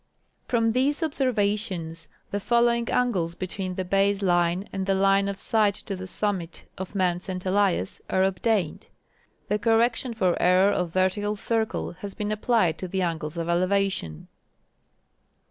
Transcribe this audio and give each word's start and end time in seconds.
From 0.47 0.71
these 0.71 1.03
observations 1.03 2.07
the 2.31 2.39
following 2.39 2.89
angles 2.89 3.35
betAveen 3.35 3.75
the 3.75 3.85
base 3.85 4.23
line 4.23 4.67
and 4.73 4.87
the 4.87 4.95
line 4.95 5.27
of 5.27 5.39
sight 5.39 5.75
to 5.75 5.95
the 5.95 6.07
summit 6.07 6.65
of 6.75 6.95
Mount 6.95 7.21
St. 7.21 7.45
Elias 7.45 8.01
are 8.09 8.23
obtained. 8.23 8.87
The 9.47 9.59
correction 9.59 10.15
for 10.15 10.35
error 10.41 10.71
of 10.71 10.89
vertical 10.89 11.35
circle 11.35 11.91
has 11.99 12.15
been 12.15 12.31
applied 12.31 12.79
to 12.79 12.87
the 12.87 13.03
angles 13.03 13.37
of 13.37 13.47
elevation. 13.47 14.27